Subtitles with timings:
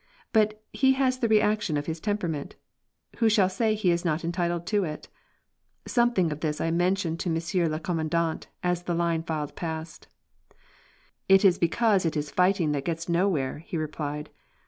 [0.33, 2.55] But he has the reaction of his temperament.
[3.17, 5.09] Who shall say he is not entitled to it?
[5.85, 10.07] Something of this I mentioned to Monsieur le Commandant as the line filed past.
[11.29, 14.31] "It is because it is fighting that gets nowhere," he replied.